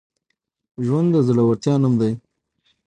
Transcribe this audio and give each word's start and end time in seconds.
ژوند 0.85 1.07
د 1.13 1.15
زړورتیا 1.27 1.75
نوم 1.81 1.93
دی. 2.01 2.11